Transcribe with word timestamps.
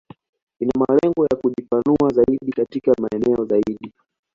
Ina 0.59 0.71
malengo 0.79 1.23
ya 1.25 1.37
kujipanua 1.41 2.09
zaidi 2.15 2.51
katika 2.51 2.93
maeneo 3.01 3.45
zaidi 3.45 3.93